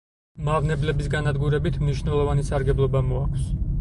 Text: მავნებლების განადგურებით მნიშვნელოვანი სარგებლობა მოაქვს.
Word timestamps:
მავნებლების 0.45 1.11
განადგურებით 1.15 1.77
მნიშვნელოვანი 1.83 2.47
სარგებლობა 2.49 3.05
მოაქვს. 3.11 3.45